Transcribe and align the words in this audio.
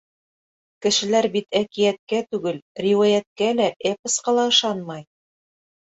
Кешеләр 0.85 1.27
бит 1.35 1.57
әкиәткә 1.59 2.21
түгел, 2.31 2.57
риүәйәткә 2.85 3.53
лә, 3.61 3.71
эпосҡа 3.93 4.39
ла 4.39 4.51
ышанмай. 4.55 5.07